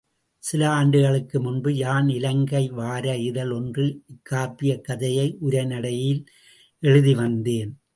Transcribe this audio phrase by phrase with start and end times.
[0.39, 6.25] சில ஆண்டுகளுக்கு முன்பு யான் இலங்கை வார இதழ் ஒன்றில் இக்காப்பியக் கதையை உரைநடையில்
[6.79, 7.81] எழுதி வந்தேன்.